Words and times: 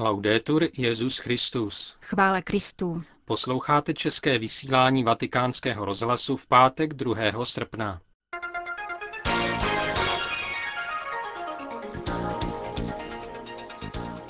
Laudetur 0.00 0.68
Jezus 0.76 1.18
Christus. 1.18 1.96
Chvále 2.00 2.42
Kristu. 2.42 3.02
Posloucháte 3.24 3.94
české 3.94 4.38
vysílání 4.38 5.04
Vatikánského 5.04 5.84
rozhlasu 5.84 6.36
v 6.36 6.46
pátek 6.46 6.94
2. 6.94 7.44
srpna. 7.44 8.00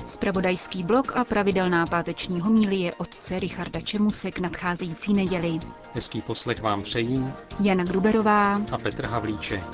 Spravodajský 0.06 0.82
blok 0.82 1.16
a 1.16 1.24
pravidelná 1.24 1.86
páteční 1.86 2.40
homílie 2.40 2.94
otce 2.94 3.38
Richarda 3.38 3.80
Čemuse 3.80 4.30
k 4.30 4.38
nadcházející 4.38 5.14
neděli. 5.14 5.58
Hezký 5.94 6.20
poslech 6.20 6.62
vám 6.62 6.82
přejí 6.82 7.26
Jana 7.60 7.84
Gruberová 7.84 8.54
a 8.54 8.78
Petr 8.78 9.06
Havlíček. 9.06 9.64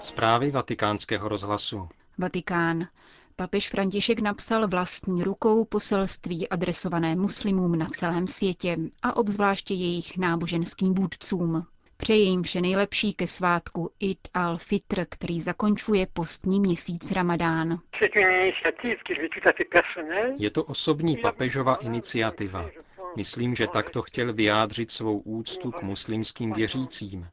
Zprávy 0.00 0.50
vatikánského 0.50 1.28
rozhlasu. 1.28 1.88
Vatikán. 2.18 2.88
Papež 3.36 3.70
František 3.70 4.18
napsal 4.20 4.68
vlastní 4.68 5.24
rukou 5.24 5.64
poselství 5.64 6.48
adresované 6.48 7.16
muslimům 7.16 7.78
na 7.78 7.86
celém 7.86 8.26
světě 8.26 8.76
a 9.02 9.16
obzvláště 9.16 9.74
jejich 9.74 10.18
náboženským 10.18 10.94
vůdcům. 10.94 11.66
Přeje 11.96 12.24
jim 12.24 12.42
vše 12.42 12.60
nejlepší 12.60 13.12
ke 13.12 13.26
svátku 13.26 13.90
Id 14.00 14.18
al-Fitr, 14.34 15.06
který 15.08 15.40
zakončuje 15.40 16.06
postní 16.12 16.60
měsíc 16.60 17.12
Ramadán. 17.12 17.78
Je 20.38 20.50
to 20.50 20.64
osobní 20.64 21.16
papežova 21.16 21.74
iniciativa. 21.74 22.70
Myslím, 23.16 23.54
že 23.54 23.66
takto 23.66 24.02
chtěl 24.02 24.32
vyjádřit 24.32 24.90
svou 24.90 25.18
úctu 25.18 25.70
k 25.70 25.82
muslimským 25.82 26.52
věřícím. 26.52 27.28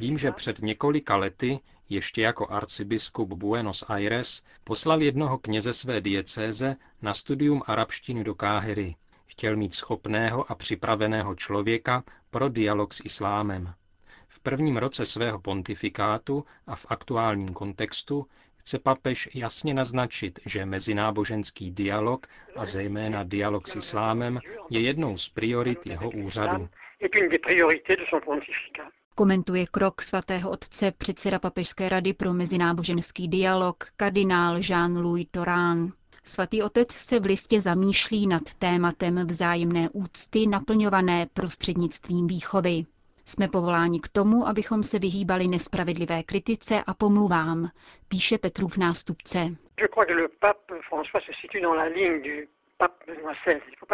Vím, 0.00 0.18
že 0.18 0.32
před 0.32 0.58
několika 0.58 1.16
lety, 1.16 1.60
ještě 1.88 2.22
jako 2.22 2.50
arcibiskup 2.50 3.28
Buenos 3.28 3.84
Aires, 3.88 4.44
poslal 4.64 5.02
jednoho 5.02 5.38
kněze 5.38 5.72
své 5.72 6.00
diecéze 6.00 6.76
na 7.02 7.14
studium 7.14 7.62
arabštiny 7.66 8.24
do 8.24 8.34
Káhyry. 8.34 8.94
Chtěl 9.26 9.56
mít 9.56 9.74
schopného 9.74 10.50
a 10.50 10.54
připraveného 10.54 11.34
člověka 11.34 12.04
pro 12.30 12.48
dialog 12.48 12.94
s 12.94 13.04
islámem. 13.04 13.74
V 14.28 14.40
prvním 14.40 14.76
roce 14.76 15.04
svého 15.04 15.40
pontifikátu 15.40 16.44
a 16.66 16.76
v 16.76 16.86
aktuálním 16.88 17.48
kontextu 17.48 18.26
chce 18.56 18.78
papež 18.78 19.28
jasně 19.34 19.74
naznačit, 19.74 20.38
že 20.46 20.66
mezináboženský 20.66 21.70
dialog 21.70 22.26
a 22.56 22.64
zejména 22.64 23.24
dialog 23.24 23.68
s 23.68 23.76
islámem 23.76 24.40
je 24.70 24.80
jednou 24.80 25.16
z 25.16 25.28
priorit 25.28 25.86
jeho 25.86 26.10
úřadu. 26.10 26.68
Komentuje 29.20 29.66
krok 29.66 30.02
svatého 30.02 30.50
otce 30.50 30.92
předseda 30.98 31.38
Papežské 31.38 31.88
rady 31.88 32.12
pro 32.12 32.32
mezináboženský 32.32 33.28
dialog 33.28 33.84
kardinál 33.96 34.56
Jean-Louis 34.56 35.26
Torán. 35.30 35.92
Svatý 36.24 36.62
otec 36.62 36.92
se 36.92 37.20
v 37.20 37.24
listě 37.24 37.60
zamýšlí 37.60 38.26
nad 38.26 38.42
tématem 38.58 39.26
vzájemné 39.26 39.88
úcty 39.92 40.46
naplňované 40.46 41.26
prostřednictvím 41.34 42.26
výchovy. 42.26 42.84
Jsme 43.24 43.48
povoláni 43.48 44.00
k 44.00 44.08
tomu, 44.08 44.48
abychom 44.48 44.82
se 44.82 44.98
vyhýbali 44.98 45.46
nespravedlivé 45.48 46.22
kritice 46.22 46.82
a 46.86 46.94
pomluvám, 46.94 47.70
píše 48.08 48.38
Petrův 48.38 48.76
nástupce. 48.76 49.56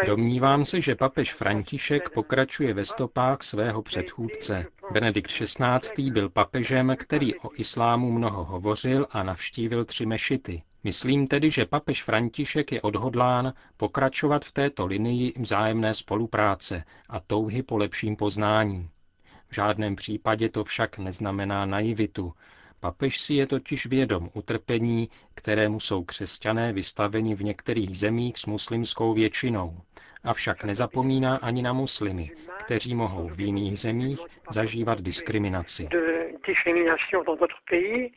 Domnívám 0.07 0.65
se, 0.65 0.81
že 0.81 0.95
papež 0.95 1.35
František 1.35 2.11
pokračuje 2.11 2.75
ve 2.75 2.85
stopách 2.85 3.43
svého 3.43 3.83
předchůdce. 3.83 4.67
Benedikt 4.91 5.31
XVI. 5.31 6.11
byl 6.11 6.29
papežem, 6.29 6.97
který 6.99 7.35
o 7.35 7.51
islámu 7.55 8.13
mnoho 8.13 8.45
hovořil 8.45 9.07
a 9.11 9.23
navštívil 9.23 9.85
tři 9.85 10.07
mešity. 10.07 10.63
Myslím 10.85 11.27
tedy, 11.27 11.51
že 11.51 11.67
papež 11.67 12.03
František 12.03 12.73
je 12.73 12.81
odhodlán 12.83 13.53
pokračovat 13.77 14.45
v 14.45 14.53
této 14.53 14.87
linii 14.87 15.33
vzájemné 15.39 15.95
spolupráce 15.95 16.85
a 17.09 17.21
touhy 17.21 17.63
po 17.63 17.77
lepším 17.77 18.17
poznání. 18.17 18.89
V 19.49 19.55
žádném 19.55 19.97
případě 19.97 20.49
to 20.49 20.65
však 20.65 20.99
neznamená 20.99 21.67
naivitu. 21.67 22.33
Papež 22.81 23.21
si 23.21 23.35
je 23.35 23.47
totiž 23.47 23.87
vědom 23.87 24.31
utrpení, 24.35 25.09
kterému 25.35 25.81
jsou 25.81 26.05
křesťané 26.05 26.73
vystaveni 26.73 27.35
v 27.35 27.43
některých 27.45 27.99
zemích 27.99 28.39
s 28.39 28.47
muslimskou 28.47 29.15
většinou. 29.15 29.81
Avšak 30.27 30.65
nezapomíná 30.65 31.37
ani 31.37 31.63
na 31.63 31.73
muslimy, 31.73 32.31
kteří 32.59 32.95
mohou 32.95 33.29
v 33.29 33.41
jiných 33.41 33.79
zemích 33.79 34.21
zažívat 34.51 35.01
diskriminaci. 35.01 35.89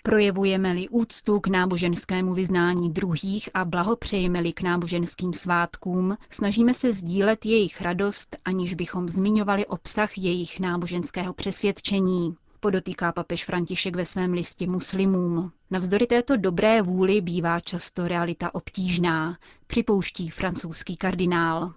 Projevujeme-li 0.04 0.90
úctu 0.90 1.40
k 1.40 1.48
náboženskému 1.48 2.34
vyznání 2.34 2.90
druhých 2.94 3.50
a 3.54 3.66
blahopřejeme-li 3.66 4.54
k 4.54 4.62
náboženským 4.62 5.34
svátkům, 5.34 6.18
snažíme 6.30 6.74
se 6.74 6.94
sdílet 6.94 7.46
jejich 7.46 7.82
radost, 7.82 8.38
aniž 8.46 8.74
bychom 8.74 9.10
zmiňovali 9.10 9.66
obsah 9.66 10.18
jejich 10.18 10.60
náboženského 10.60 11.34
přesvědčení 11.34 12.36
podotýká 12.60 13.12
papež 13.12 13.46
František 13.46 13.96
ve 13.96 14.06
svém 14.06 14.34
listě 14.34 14.68
muslimům. 14.68 15.52
Navzdory 15.72 16.08
této 16.08 16.38
dobré 16.38 16.82
vůli 16.82 17.22
bývá 17.22 17.60
často 17.60 18.08
realita 18.08 18.56
obtížná, 18.56 19.38
připouští 19.68 20.30
francouzský 20.30 20.98
kardinál. 20.98 21.74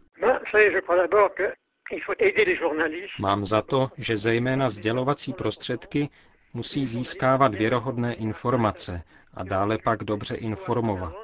Mám 3.20 3.46
za 3.46 3.62
to, 3.62 3.88
že 3.98 4.16
zejména 4.16 4.70
sdělovací 4.70 5.32
prostředky 5.32 6.08
musí 6.54 6.86
získávat 6.86 7.54
věrohodné 7.54 8.14
informace 8.14 9.02
a 9.34 9.44
dále 9.44 9.78
pak 9.78 10.04
dobře 10.04 10.34
informovat. 10.34 11.14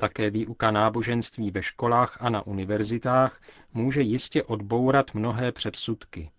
Také 0.00 0.30
výuka 0.30 0.70
náboženství 0.70 1.50
ve 1.50 1.62
školách 1.62 2.18
a 2.20 2.30
na 2.30 2.46
univerzitách 2.46 3.40
může 3.74 4.02
jistě 4.02 4.42
odbourat 4.42 5.14
mnohé 5.14 5.52
předsudky. 5.52 6.30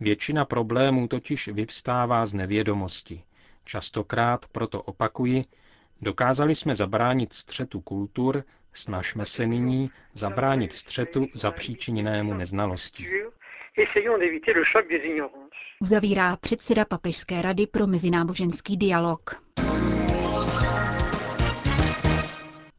Většina 0.00 0.44
problémů 0.44 1.08
totiž 1.08 1.48
vyvstává 1.48 2.26
z 2.26 2.34
nevědomosti. 2.34 3.22
Častokrát, 3.64 4.46
proto 4.52 4.82
opakuji, 4.82 5.44
dokázali 6.00 6.54
jsme 6.54 6.76
zabránit 6.76 7.32
střetu 7.32 7.80
kultur, 7.80 8.44
snažme 8.78 9.26
se 9.26 9.46
nyní 9.46 9.90
zabránit 10.14 10.72
střetu 10.72 11.26
zapříčiněnému 11.34 12.34
neznalosti. 12.34 13.06
Uzavírá 15.80 16.36
předseda 16.36 16.84
Papežské 16.84 17.42
rady 17.42 17.66
pro 17.66 17.86
mezináboženský 17.86 18.76
dialog. 18.76 19.42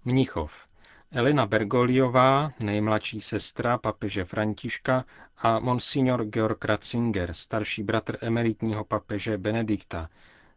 Mnichov. 0.06 0.68
Elena 1.12 1.46
Bergoliová, 1.46 2.52
nejmladší 2.59 3.22
sestra 3.22 3.78
papeže 3.78 4.25
Františka 4.25 5.06
a 5.38 5.59
monsignor 5.59 6.25
Georg 6.25 6.66
Ratzinger, 6.66 7.34
starší 7.34 7.84
bratr 7.84 8.18
emeritního 8.22 8.84
papeže 8.86 9.38
Benedikta, 9.38 10.09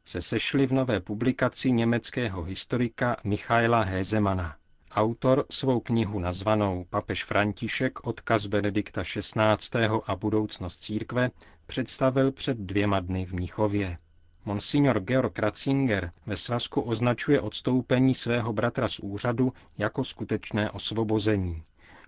se 0.04 0.22
sešli 0.22 0.66
v 0.66 0.72
nové 0.72 1.00
publikaci 1.00 1.72
německého 1.72 2.42
historika 2.42 3.16
Michaela 3.24 3.82
Hézemana. 3.82 4.59
Autor 4.94 5.44
svou 5.50 5.80
knihu 5.80 6.18
nazvanou 6.18 6.84
Papež 6.90 7.24
František, 7.24 8.06
odkaz 8.06 8.46
Benedikta 8.46 9.02
XVI. 9.02 9.88
a 10.06 10.16
budoucnost 10.16 10.76
církve 10.76 11.30
představil 11.66 12.32
před 12.32 12.58
dvěma 12.58 13.00
dny 13.00 13.26
v 13.26 13.32
Mnichově. 13.32 13.96
Monsignor 14.44 15.00
Georg 15.00 15.38
Ratzinger 15.38 16.12
ve 16.26 16.36
svazku 16.36 16.80
označuje 16.80 17.40
odstoupení 17.40 18.14
svého 18.14 18.52
bratra 18.52 18.88
z 18.88 18.98
úřadu 18.98 19.52
jako 19.78 20.04
skutečné 20.04 20.70
osvobození. 20.70 21.62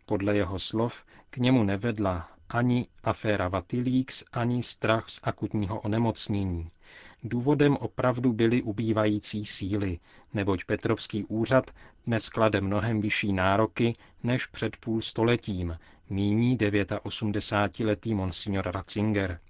Podle 0.06 0.36
jeho 0.36 0.58
slov 0.58 1.04
k 1.30 1.36
němu 1.36 1.64
nevedla 1.64 2.28
ani 2.52 2.86
aféra 3.02 3.48
Vatilix, 3.48 4.24
ani 4.32 4.62
strach 4.62 5.08
z 5.08 5.20
akutního 5.22 5.80
onemocnění. 5.80 6.70
Důvodem 7.24 7.76
opravdu 7.76 8.32
byly 8.32 8.62
ubývající 8.62 9.44
síly, 9.44 9.98
neboť 10.34 10.64
Petrovský 10.64 11.24
úřad 11.24 11.70
dnes 12.06 12.28
klade 12.28 12.60
mnohem 12.60 13.00
vyšší 13.00 13.32
nároky 13.32 13.96
než 14.22 14.46
před 14.46 14.76
půl 14.76 15.02
stoletím, 15.02 15.78
míní 16.10 16.58
89-letý 16.58 18.14
monsignor 18.14 18.70
Ratzinger. 18.70 19.40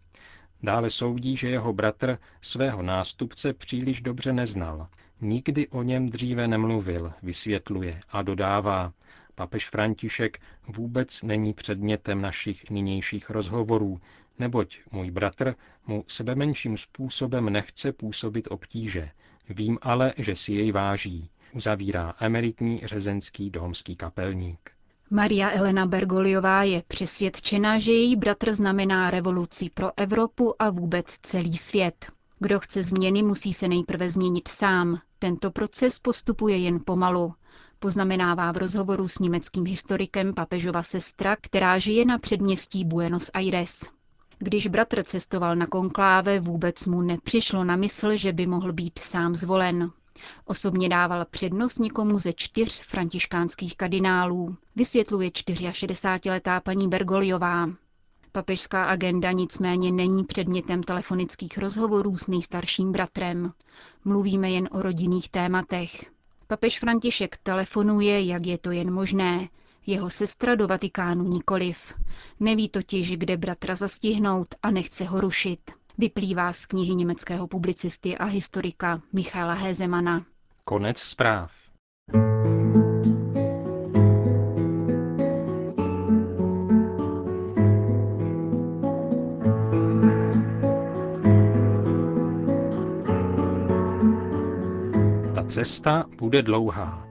Dále 0.62 0.90
soudí, 0.90 1.36
že 1.36 1.48
jeho 1.48 1.72
bratr 1.72 2.18
svého 2.40 2.82
nástupce 2.82 3.52
příliš 3.52 4.00
dobře 4.00 4.32
neznal. 4.32 4.88
Nikdy 5.20 5.68
o 5.68 5.82
něm 5.82 6.06
dříve 6.06 6.48
nemluvil, 6.48 7.12
vysvětluje 7.22 8.00
a 8.08 8.22
dodává. 8.22 8.92
Papež 9.34 9.68
František 9.68 10.38
vůbec 10.68 11.22
není 11.22 11.52
předmětem 11.54 12.20
našich 12.22 12.70
nynějších 12.70 13.30
rozhovorů, 13.30 14.00
neboť 14.38 14.78
můj 14.90 15.10
bratr 15.10 15.54
mu 15.86 16.04
sebemenším 16.08 16.76
způsobem 16.78 17.50
nechce 17.50 17.92
působit 17.92 18.48
obtíže. 18.50 19.10
Vím 19.48 19.78
ale, 19.82 20.14
že 20.18 20.34
si 20.34 20.52
jej 20.52 20.72
váží, 20.72 21.30
uzavírá 21.52 22.14
emeritní 22.20 22.80
řezenský 22.84 23.50
domský 23.50 23.96
kapelník. 23.96 24.70
Maria 25.10 25.50
Elena 25.50 25.86
Bergoliová 25.86 26.62
je 26.62 26.82
přesvědčena, 26.88 27.78
že 27.78 27.92
její 27.92 28.16
bratr 28.16 28.54
znamená 28.54 29.10
revoluci 29.10 29.70
pro 29.74 29.90
Evropu 29.96 30.62
a 30.62 30.70
vůbec 30.70 31.06
celý 31.22 31.56
svět. 31.56 32.06
Kdo 32.38 32.60
chce 32.60 32.82
změny, 32.82 33.22
musí 33.22 33.52
se 33.52 33.68
nejprve 33.68 34.10
změnit 34.10 34.48
sám. 34.48 34.98
Tento 35.18 35.50
proces 35.50 35.98
postupuje 35.98 36.58
jen 36.58 36.80
pomalu. 36.86 37.34
Poznamenává 37.82 38.52
v 38.52 38.56
rozhovoru 38.56 39.08
s 39.08 39.18
německým 39.18 39.64
historikem 39.66 40.34
papežova 40.34 40.82
sestra, 40.82 41.36
která 41.40 41.78
žije 41.78 42.04
na 42.04 42.18
předměstí 42.18 42.84
Buenos 42.84 43.30
Aires. 43.34 43.80
Když 44.38 44.66
bratr 44.66 45.02
cestoval 45.02 45.56
na 45.56 45.66
konkláve, 45.66 46.40
vůbec 46.40 46.86
mu 46.86 47.02
nepřišlo 47.02 47.64
na 47.64 47.76
mysl, 47.76 48.16
že 48.16 48.32
by 48.32 48.46
mohl 48.46 48.72
být 48.72 48.98
sám 48.98 49.34
zvolen. 49.34 49.90
Osobně 50.44 50.88
dával 50.88 51.24
přednost 51.30 51.78
někomu 51.78 52.18
ze 52.18 52.32
čtyř 52.32 52.80
františkánských 52.82 53.76
kardinálů, 53.76 54.56
vysvětluje 54.76 55.28
64-letá 55.30 56.60
paní 56.60 56.88
Bergoliová. 56.88 57.68
Papežská 58.32 58.84
agenda 58.84 59.32
nicméně 59.32 59.92
není 59.92 60.24
předmětem 60.24 60.82
telefonických 60.82 61.58
rozhovorů 61.58 62.16
s 62.16 62.26
nejstarším 62.26 62.92
bratrem. 62.92 63.52
Mluvíme 64.04 64.50
jen 64.50 64.68
o 64.72 64.82
rodinných 64.82 65.28
tématech. 65.28 66.11
Papež 66.52 66.78
František 66.78 67.36
telefonuje, 67.42 68.24
jak 68.24 68.46
je 68.46 68.58
to 68.58 68.70
jen 68.70 68.92
možné. 68.92 69.48
Jeho 69.86 70.10
sestra 70.10 70.54
do 70.54 70.68
Vatikánu 70.68 71.24
nikoliv. 71.24 71.94
Neví 72.40 72.68
totiž, 72.68 73.16
kde 73.16 73.36
bratra 73.36 73.76
zastihnout 73.76 74.48
a 74.62 74.70
nechce 74.70 75.04
ho 75.04 75.20
rušit. 75.20 75.70
Vyplývá 75.98 76.52
z 76.52 76.66
knihy 76.66 76.94
německého 76.94 77.46
publicisty 77.46 78.18
a 78.18 78.24
historika 78.24 79.00
Michaela 79.12 79.54
Hézemana. 79.54 80.24
Konec 80.64 80.98
zpráv. 80.98 81.52
Ta 95.42 95.48
cesta 95.48 96.04
bude 96.18 96.42
dlouhá. 96.42 97.08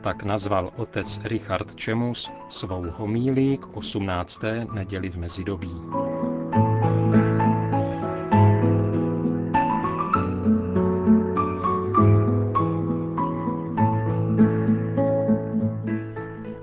Tak 0.00 0.22
nazval 0.22 0.70
otec 0.76 1.20
Richard 1.24 1.74
Čemus 1.74 2.30
svou 2.48 2.84
homílí 2.96 3.56
k 3.56 3.76
18. 3.76 4.40
neděli 4.74 5.10
v 5.10 5.16
mezidobí. 5.16 5.80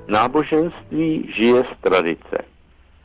Náboženství 0.07 1.33
žije 1.35 1.63
z 1.63 1.81
tradice. 1.81 2.37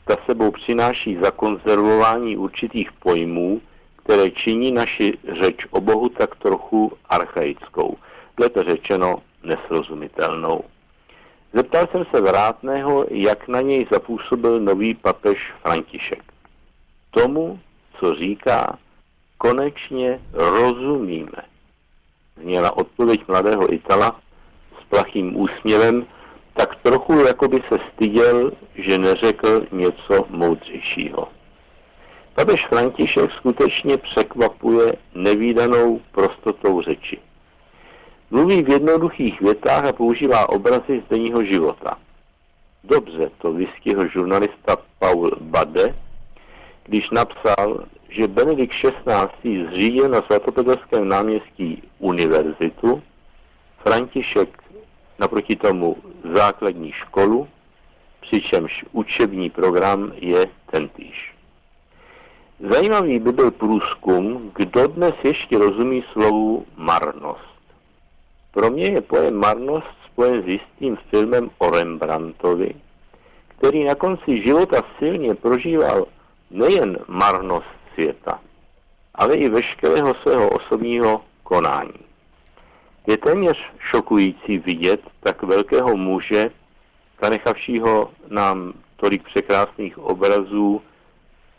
Ta 0.05 0.15
sebou 0.25 0.51
přináší 0.51 1.17
zakonzervování 1.23 2.37
určitých 2.37 2.91
pojmů, 2.91 3.61
které 4.03 4.31
činí 4.31 4.71
naši 4.71 5.17
řeč 5.41 5.65
o 5.71 5.81
Bohu 5.81 6.09
tak 6.09 6.35
trochu 6.35 6.91
archaickou, 7.09 7.97
lépe 8.39 8.63
řečeno 8.63 9.15
nesrozumitelnou. 9.43 10.63
Zeptal 11.53 11.87
jsem 11.91 12.05
se 12.15 12.21
vrátného, 12.21 13.05
jak 13.09 13.47
na 13.47 13.61
něj 13.61 13.87
zapůsobil 13.91 14.59
nový 14.59 14.93
papež 14.93 15.37
František. 15.61 16.23
Tomu, 17.11 17.59
co 17.99 18.15
říká, 18.15 18.79
konečně 19.37 20.19
rozumíme. 20.33 21.41
Zněla 22.41 22.77
odpověď 22.77 23.27
mladého 23.27 23.73
Itala 23.73 24.19
s 24.81 24.89
plachým 24.89 25.37
úsměvem, 25.37 26.05
tak 26.53 26.75
trochu 26.75 27.13
jako 27.13 27.47
by 27.47 27.61
se 27.69 27.79
styděl, 27.93 28.51
že 28.75 28.97
neřekl 28.97 29.65
něco 29.71 30.25
moudřejšího. 30.29 31.27
Papež 32.35 32.67
František 32.67 33.31
skutečně 33.31 33.97
překvapuje 33.97 34.93
nevýdanou 35.15 36.01
prostotou 36.11 36.81
řeči. 36.81 37.19
Mluví 38.31 38.63
v 38.63 38.69
jednoduchých 38.69 39.41
větách 39.41 39.85
a 39.85 39.93
používá 39.93 40.49
obrazy 40.49 41.03
z 41.05 41.09
denního 41.09 41.45
života. 41.45 41.97
Dobře 42.83 43.31
to 43.37 43.53
vystihl 43.53 44.07
žurnalista 44.07 44.77
Paul 44.99 45.31
Bade, 45.41 45.95
když 46.83 47.09
napsal, 47.09 47.85
že 48.09 48.27
Benedikt 48.27 48.73
XVI. 48.73 49.65
zřídil 49.65 50.09
na 50.09 50.21
svatopetrském 50.21 51.09
náměstí 51.09 51.83
univerzitu, 51.99 53.03
František 53.77 54.63
naproti 55.19 55.55
tomu 55.55 55.97
základní 56.35 56.91
školu, 56.91 57.47
přičemž 58.21 58.85
učební 58.91 59.49
program 59.49 60.11
je 60.15 60.45
tentýž. 60.71 61.32
Zajímavý 62.71 63.19
by 63.19 63.31
byl 63.31 63.51
průzkum, 63.51 64.51
kdo 64.55 64.87
dnes 64.87 65.13
ještě 65.23 65.57
rozumí 65.57 66.03
slovu 66.11 66.65
marnost. 66.77 67.59
Pro 68.51 68.69
mě 68.69 68.83
je 68.83 69.01
pojem 69.01 69.35
marnost 69.35 69.87
spojen 70.11 70.43
s 70.43 70.47
jistým 70.47 70.97
filmem 71.09 71.49
o 71.57 71.69
Rembrandtovi, 71.69 72.73
který 73.47 73.83
na 73.83 73.95
konci 73.95 74.41
života 74.41 74.81
silně 74.99 75.35
prožíval 75.35 76.05
nejen 76.51 76.97
marnost 77.07 77.67
světa, 77.93 78.39
ale 79.15 79.35
i 79.35 79.49
veškerého 79.49 80.15
svého 80.15 80.49
osobního 80.49 81.21
konání. 81.43 81.99
Je 83.07 83.17
téměř 83.17 83.57
šokující 83.79 84.57
vidět 84.57 85.01
tak 85.19 85.43
velkého 85.43 85.97
muže, 85.97 86.51
zanechavšího 87.21 88.11
nám 88.29 88.73
tolik 88.95 89.23
překrásných 89.23 89.97
obrazů, 89.97 90.81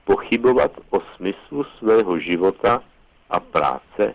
pochybovat 0.05 0.73
o 0.91 1.01
smyslu 1.17 1.65
svého 1.79 2.19
života 2.19 2.83
a 3.31 3.41
práce 3.41 4.15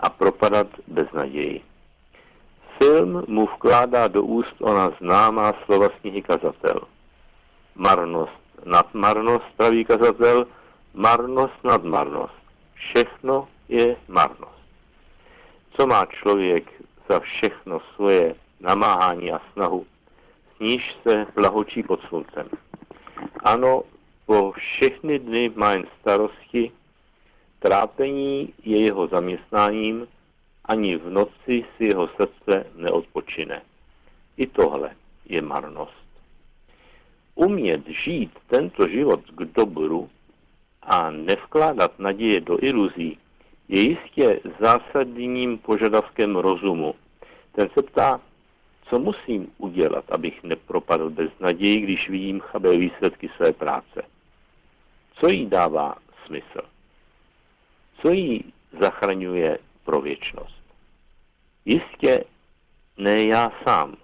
a 0.00 0.10
propadat 0.10 0.66
bez 0.86 1.12
naději. 1.12 1.60
Film 2.78 3.24
mu 3.28 3.46
vkládá 3.46 4.08
do 4.08 4.22
úst 4.22 4.54
ona 4.60 4.90
známá 5.00 5.52
slova 5.64 5.88
z 5.88 6.00
knihy 6.00 6.22
Kazatel. 6.22 6.80
Marnost 7.74 8.40
nad 8.64 8.94
marnost, 8.94 9.46
praví 9.56 9.84
kazatel, 9.84 10.46
marnost 10.94 11.64
nad 11.64 11.84
marnost. 11.84 12.34
Všechno 12.74 13.48
je 13.68 13.96
marnost 14.08 14.60
co 15.80 15.86
má 15.86 16.06
člověk 16.06 16.82
za 17.08 17.20
všechno 17.20 17.80
svoje 17.94 18.34
namáhání 18.60 19.32
a 19.32 19.40
snahu, 19.52 19.86
s 20.56 20.60
níž 20.60 20.96
se 21.02 21.26
blahočí 21.34 21.82
pod 21.82 22.00
sluncem. 22.08 22.48
Ano, 23.44 23.82
po 24.30 24.52
všechny 24.52 25.18
dny 25.18 25.50
má 25.54 25.72
jen 25.72 25.84
starosti, 26.00 26.72
trápení 27.58 28.54
je 28.62 28.80
jeho 28.80 29.06
zaměstnáním, 29.06 30.06
ani 30.64 30.96
v 30.96 31.10
noci 31.10 31.64
si 31.76 31.84
jeho 31.84 32.08
srdce 32.08 32.66
neodpočine. 32.76 33.62
I 34.36 34.46
tohle 34.46 34.90
je 35.28 35.42
marnost. 35.42 36.06
Umět 37.34 37.88
žít 37.88 38.30
tento 38.46 38.88
život 38.88 39.20
k 39.30 39.44
dobru 39.44 40.10
a 40.82 41.10
nevkládat 41.10 41.98
naděje 41.98 42.40
do 42.40 42.58
iluzí, 42.62 43.18
je 43.68 43.80
jistě 43.80 44.40
zásadním 44.60 45.58
požadavkem 45.58 46.36
rozumu. 46.36 46.94
Ten 47.52 47.68
se 47.74 47.82
ptá, 47.82 48.20
co 48.88 48.98
musím 48.98 49.52
udělat, 49.58 50.04
abych 50.10 50.42
nepropadl 50.42 51.10
bez 51.10 51.30
naději, 51.40 51.80
když 51.80 52.10
vidím 52.10 52.40
chabé 52.40 52.76
výsledky 52.76 53.28
své 53.36 53.52
práce. 53.52 54.02
Co 55.20 55.28
jí 55.28 55.46
dává 55.46 55.94
smysl? 56.26 56.60
Co 58.02 58.10
jí 58.10 58.52
zachraňuje 58.80 59.58
pro 59.84 60.00
věčnost? 60.00 60.62
Jistě 61.64 62.24
ne 62.96 63.24
já 63.24 63.52
sám, 63.64 63.96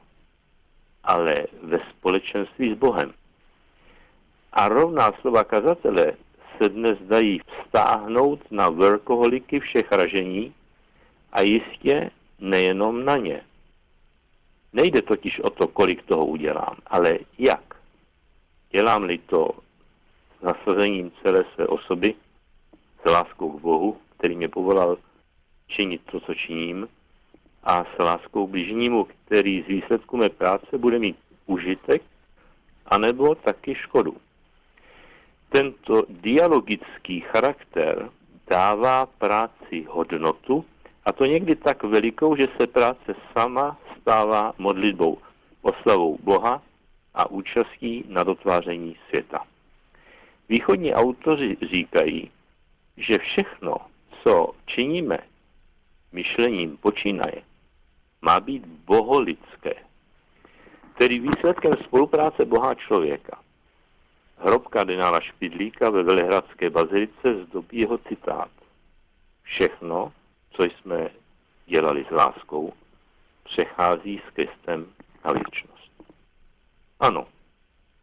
ale 1.04 1.46
ve 1.62 1.78
společenství 1.90 2.74
s 2.74 2.78
Bohem. 2.78 3.14
A 4.52 4.68
rovná 4.68 5.12
slova 5.20 5.44
kazatele 5.44 6.12
se 6.58 6.68
dnes 6.68 6.98
dají 7.00 7.40
vztáhnout 7.62 8.50
na 8.50 8.68
workoholiky 8.68 9.60
všech 9.60 9.92
ražení 9.92 10.54
a 11.32 11.42
jistě 11.42 12.10
nejenom 12.38 13.04
na 13.04 13.16
ně. 13.16 13.42
Nejde 14.72 15.02
totiž 15.02 15.40
o 15.40 15.50
to, 15.50 15.68
kolik 15.68 16.02
toho 16.02 16.26
udělám, 16.26 16.76
ale 16.86 17.18
jak. 17.38 17.76
Dělám-li 18.70 19.18
to 19.18 19.65
s 20.40 20.42
nasazením 20.42 21.12
celé 21.22 21.44
své 21.54 21.66
osoby, 21.66 22.14
s 23.02 23.10
láskou 23.10 23.58
k 23.58 23.62
Bohu, 23.62 23.96
který 24.18 24.36
mě 24.36 24.48
povolal 24.48 24.98
činit 25.68 26.00
to, 26.10 26.20
co 26.20 26.34
činím, 26.34 26.88
a 27.64 27.84
s 27.84 27.98
láskou 27.98 28.46
bližnímu, 28.46 29.04
který 29.04 29.62
z 29.62 29.66
výsledku 29.66 30.16
mé 30.16 30.28
práce 30.28 30.78
bude 30.78 30.98
mít 30.98 31.16
užitek, 31.46 32.02
anebo 32.86 33.34
taky 33.34 33.74
škodu 33.74 34.16
tento 35.56 36.04
dialogický 36.08 37.20
charakter 37.20 38.10
dává 38.50 39.06
práci 39.06 39.86
hodnotu 39.88 40.64
a 41.04 41.12
to 41.12 41.24
někdy 41.24 41.56
tak 41.56 41.82
velikou, 41.82 42.36
že 42.36 42.48
se 42.60 42.66
práce 42.66 43.14
sama 43.32 43.78
stává 44.00 44.52
modlitbou, 44.58 45.18
oslavou 45.62 46.18
Boha 46.22 46.62
a 47.14 47.30
účastí 47.30 48.04
na 48.08 48.22
dotváření 48.22 48.96
světa. 49.08 49.44
Východní 50.48 50.94
autoři 50.94 51.56
říkají, 51.62 52.30
že 52.96 53.18
všechno, 53.18 53.76
co 54.22 54.52
činíme, 54.66 55.18
myšlením 56.12 56.76
počínaje, 56.76 57.42
má 58.22 58.40
být 58.40 58.66
boholidské, 58.66 59.74
tedy 60.98 61.18
výsledkem 61.18 61.72
spolupráce 61.84 62.44
Boha 62.44 62.74
člověka. 62.74 63.40
Hrob 64.38 64.68
kardinála 64.68 65.20
Špidlíka 65.20 65.90
ve 65.90 66.02
Velehradské 66.02 66.70
bazilice 66.70 67.44
zdobí 67.44 67.78
jeho 67.78 67.98
citát. 67.98 68.50
Všechno, 69.42 70.12
co 70.50 70.62
jsme 70.62 71.10
dělali 71.66 72.04
s 72.08 72.10
láskou, 72.10 72.72
přechází 73.44 74.22
s 74.28 74.30
Kristem 74.34 74.86
na 75.24 75.32
věčnost. 75.32 75.92
Ano, 77.00 77.26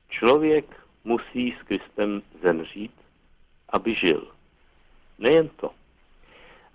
člověk 0.10 0.83
musí 1.04 1.56
s 1.60 1.64
Kristem 1.64 2.22
zemřít, 2.42 2.94
aby 3.70 3.96
žil. 3.96 4.28
Nejen 5.20 5.50
to. 5.50 5.72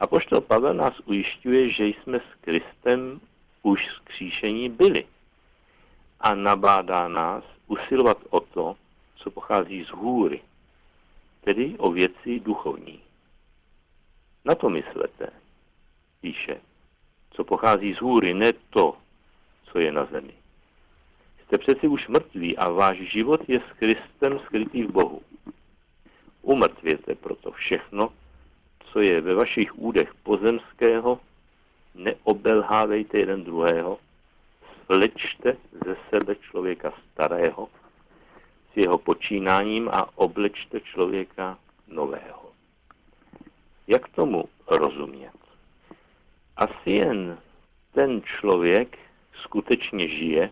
A 0.01 0.07
poštol 0.07 0.41
Pavel 0.41 0.75
nás 0.75 1.01
ujišťuje, 1.05 1.73
že 1.73 1.85
jsme 1.87 2.19
s 2.19 2.35
Kristem 2.41 3.21
už 3.63 3.87
skříšení 3.87 4.69
byli. 4.69 5.07
A 6.21 6.35
nabádá 6.35 7.09
nás 7.09 7.45
usilovat 7.67 8.19
o 8.31 8.41
to, 8.41 8.77
co 9.17 9.31
pochází 9.31 9.85
z 9.85 9.89
hůry, 9.89 10.43
tedy 11.41 11.75
o 11.79 11.91
věci 11.91 12.41
duchovní. 12.41 13.01
Na 14.45 14.55
to 14.55 14.71
myslete, 14.71 15.31
píše, 16.21 16.61
co 17.31 17.45
pochází 17.45 17.95
z 17.95 18.01
hůry, 18.01 18.35
ne 18.35 18.53
to, 18.53 18.97
co 19.65 19.79
je 19.79 19.93
na 19.93 20.05
zemi. 20.05 20.38
Jste 21.49 21.59
přeci 21.59 21.89
už 21.89 22.09
mrtví 22.09 22.57
a 22.57 22.69
váš 22.69 22.99
život 22.99 23.41
je 23.49 23.61
s 23.61 23.79
Kristem 23.79 24.39
skrytý 24.39 24.83
v 24.83 24.91
Bohu. 24.91 25.23
Umrtvěte 26.43 27.15
proto 27.15 27.51
všechno, 27.51 28.13
co 28.85 29.01
je 29.01 29.21
ve 29.21 29.35
vašich 29.35 29.79
údech 29.79 30.15
pozemského, 30.23 31.21
neobelhávejte 31.95 33.19
jeden 33.19 33.45
druhého, 33.45 33.99
slečte 34.87 35.57
ze 35.87 35.97
sebe 36.11 36.37
člověka 36.37 36.93
starého 37.13 37.69
s 38.73 38.77
jeho 38.77 38.99
počínáním 38.99 39.89
a 39.89 40.19
oblečte 40.19 40.81
člověka 40.81 41.59
nového. 41.87 42.53
Jak 43.87 44.09
tomu 44.09 44.45
rozumět? 44.67 45.39
Asi 46.57 46.91
jen 46.91 47.39
ten 47.93 48.23
člověk 48.23 48.99
skutečně 49.43 50.09
žije, 50.09 50.51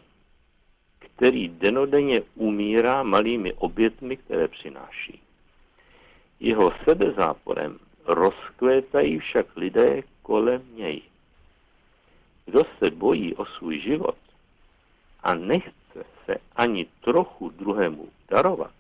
který 1.17 1.49
denodenně 1.49 2.23
umírá 2.35 3.03
malými 3.03 3.53
obětmi, 3.53 4.17
které 4.17 4.49
přináší. 4.49 5.21
Jeho 6.41 6.73
sebezáporem 6.85 7.79
rozkvétají 8.05 9.19
však 9.19 9.57
lidé 9.57 10.03
kolem 10.23 10.63
něj. 10.75 11.03
Kdo 12.47 12.63
se 12.79 12.91
bojí 12.91 13.35
o 13.35 13.47
svůj 13.47 13.81
život 13.81 14.17
a 15.21 15.35
nechce 15.35 16.05
se 16.25 16.37
ani 16.57 16.87
trochu 17.01 17.51
druhému 17.51 18.09
darovat, 18.29 18.75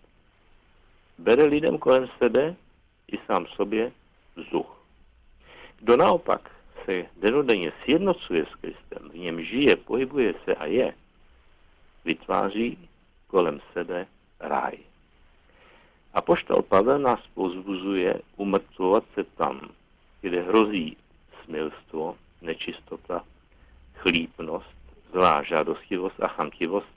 bere 1.19 1.45
lidem 1.45 1.79
kolem 1.79 2.09
sebe 2.19 2.57
i 3.13 3.19
sám 3.27 3.47
sobě 3.47 3.93
vzduch. 4.37 4.85
Kdo 5.79 5.97
naopak 5.97 6.51
se 6.85 7.07
denodenně 7.17 7.73
sjednocuje 7.85 8.47
s 8.47 8.55
Kristem, 8.55 9.11
v 9.11 9.15
něm 9.15 9.45
žije, 9.45 9.77
pohybuje 9.77 10.35
se 10.45 10.55
a 10.55 10.67
je, 10.67 10.95
vytváří 12.07 12.89
kolem 13.27 13.61
sebe 13.73 14.07
ráj. 14.41 14.79
A 16.15 16.21
poštol 16.21 16.63
Pavel 16.63 16.99
nás 16.99 17.21
pozbuzuje 17.35 18.21
umrtvovat 18.37 19.05
se 19.15 19.25
tam, 19.25 19.61
kde 20.21 20.43
hrozí 20.43 20.97
smilstvo, 21.45 22.17
nečistota, 22.43 23.25
chlípnost, 23.95 24.77
zlá 25.13 25.43
žádostivost 25.43 26.23
a 26.23 26.29
chamtivost, 26.29 26.97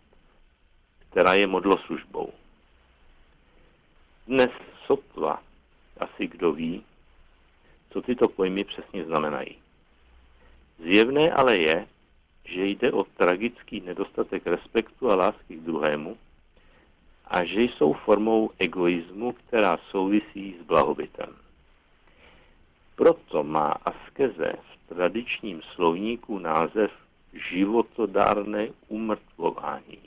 která 1.09 1.33
je 1.33 1.47
modloslužbou. 1.47 2.33
Dnes 4.27 4.51
sotva 4.85 5.41
asi 5.97 6.27
kdo 6.27 6.53
ví, 6.53 6.83
co 7.89 8.01
tyto 8.01 8.27
pojmy 8.27 8.63
přesně 8.63 9.05
znamenají. 9.05 9.57
Zjevné 10.79 11.31
ale 11.31 11.57
je, 11.57 11.87
že 12.49 12.65
jde 12.65 12.91
o 12.91 13.03
tragický 13.03 13.81
nedostatek 13.81 14.47
respektu 14.47 15.11
a 15.11 15.15
lásky 15.15 15.55
k 15.55 15.61
druhému 15.61 16.17
a 17.25 17.43
že 17.45 17.61
jsou 17.61 17.93
formou 17.93 18.51
egoismu, 18.59 19.31
která 19.31 19.77
souvisí 19.77 20.55
s 20.61 20.65
blahobytem. 20.65 21.35
Proto 22.95 23.43
má 23.43 23.71
askeze 23.71 24.53
v 24.53 24.95
tradičním 24.95 25.61
slovníku 25.61 26.39
název 26.39 26.91
životodárné 27.33 28.67
umrtvování. 28.87 29.99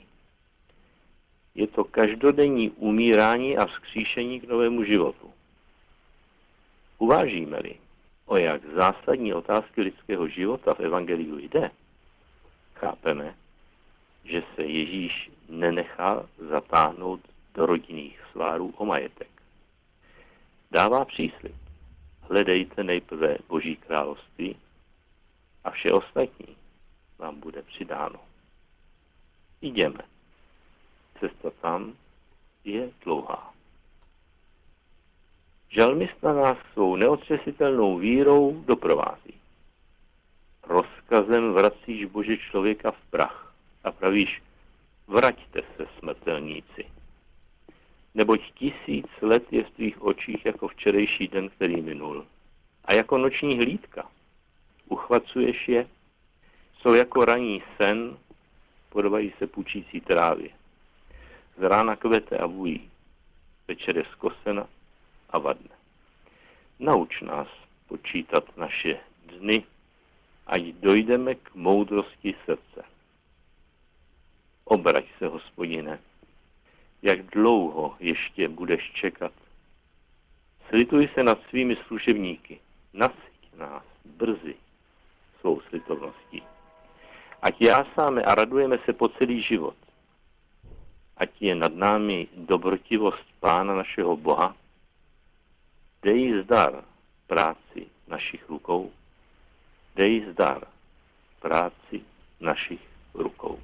Je 1.55 1.67
to 1.67 1.83
každodenní 1.83 2.69
umírání 2.69 3.57
a 3.57 3.65
vzkříšení 3.65 4.39
k 4.39 4.47
novému 4.47 4.83
životu. 4.83 5.33
Uvážíme-li, 6.97 7.75
o 8.25 8.37
jak 8.37 8.65
zásadní 8.65 9.33
otázky 9.33 9.81
lidského 9.81 10.27
života 10.27 10.73
v 10.73 10.79
Evangeliu 10.79 11.37
jde, 11.37 11.71
chápeme, 12.83 13.35
že 14.23 14.43
se 14.55 14.63
Ježíš 14.63 15.31
nenechá 15.49 16.25
zatáhnout 16.37 17.21
do 17.53 17.65
rodinných 17.65 18.19
svárů 18.31 18.73
o 18.77 18.85
majetek. 18.85 19.29
Dává 20.71 21.05
příslip. 21.05 21.55
Hledejte 22.21 22.83
nejprve 22.83 23.37
Boží 23.47 23.75
království 23.75 24.55
a 25.63 25.71
vše 25.71 25.91
ostatní 25.91 26.55
vám 27.17 27.39
bude 27.39 27.61
přidáno. 27.61 28.19
Jdeme. 29.61 30.03
Cesta 31.19 31.49
tam 31.61 31.93
je 32.63 32.89
dlouhá. 33.03 33.53
Žalmista 35.69 36.33
nás 36.33 36.57
svou 36.73 36.95
neotřesitelnou 36.95 37.97
vírou 37.97 38.63
doprovází. 38.65 39.42
Rozkazem 40.67 41.53
vracíš 41.53 42.05
Bože 42.05 42.37
člověka 42.37 42.91
v 42.91 43.01
prach 43.09 43.53
a 43.83 43.91
pravíš, 43.91 44.41
vraťte 45.07 45.61
se 45.77 45.87
smrtelníci. 45.99 46.85
Neboť 48.15 48.41
tisíc 48.53 49.07
let 49.21 49.43
je 49.51 49.63
v 49.63 49.69
tvých 49.69 50.01
očích 50.01 50.45
jako 50.45 50.67
včerejší 50.67 51.27
den, 51.27 51.49
který 51.49 51.81
minul. 51.81 52.25
A 52.85 52.93
jako 52.93 53.17
noční 53.17 53.57
hlídka. 53.57 54.09
Uchvacuješ 54.89 55.67
je, 55.67 55.87
jsou 56.79 56.93
jako 56.93 57.25
raní 57.25 57.63
sen, 57.77 58.17
podobají 58.89 59.33
se 59.37 59.47
půčící 59.47 60.01
trávě. 60.01 60.49
Z 61.57 61.61
rána 61.61 61.95
kvete 61.95 62.37
a 62.37 62.45
vují, 62.45 62.91
večer 63.67 63.97
je 63.97 64.05
zkosena 64.11 64.67
a 65.29 65.37
vadne. 65.37 65.75
Nauč 66.79 67.21
nás 67.21 67.47
počítat 67.87 68.57
naše 68.57 68.99
dny, 69.25 69.63
ať 70.47 70.61
dojdeme 70.83 71.35
k 71.35 71.55
moudrosti 71.55 72.35
srdce. 72.45 72.83
Obrať 74.65 75.05
se, 75.17 75.27
hospodine, 75.27 75.99
jak 77.01 77.25
dlouho 77.25 77.95
ještě 77.99 78.49
budeš 78.49 78.91
čekat. 78.91 79.31
Slituj 80.69 81.09
se 81.13 81.23
nad 81.23 81.39
svými 81.49 81.75
služebníky, 81.87 82.59
nasyť 82.93 83.57
nás 83.57 83.83
brzy 84.05 84.55
svou 85.39 85.61
slitovností. 85.61 86.43
Ať 87.41 87.61
jásáme 87.61 88.23
a 88.23 88.35
radujeme 88.35 88.79
se 88.85 88.93
po 88.93 89.09
celý 89.09 89.41
život. 89.43 89.75
Ať 91.17 91.29
je 91.41 91.55
nad 91.55 91.75
námi 91.75 92.27
dobrotivost 92.35 93.27
Pána 93.39 93.75
našeho 93.75 94.17
Boha, 94.17 94.55
dej 96.01 96.43
zdar 96.43 96.83
práci 97.27 97.87
našich 98.07 98.43
rukou, 98.49 98.91
dej 99.95 100.25
zdar 100.31 100.61
práci 101.41 102.01
našich 102.41 102.81
rukou. 103.13 103.59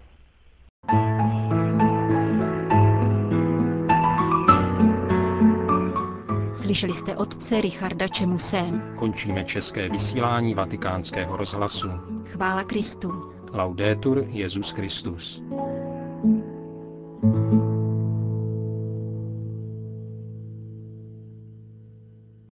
Slyšeli 6.53 6.93
jste 6.93 7.17
otce 7.17 7.61
Richarda 7.61 8.07
Čemuse. 8.07 8.57
Končíme 8.95 9.45
české 9.45 9.89
vysílání 9.89 10.53
vatikánského 10.53 11.37
rozhlasu. 11.37 11.87
Chvála 12.25 12.63
Kristu. 12.63 13.33
Laudetur 13.53 14.23
Jezus 14.27 14.71
Christus. 14.71 15.41